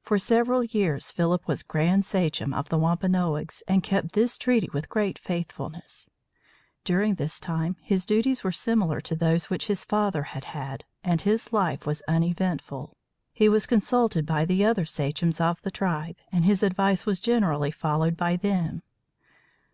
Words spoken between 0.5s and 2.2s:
years Philip was grand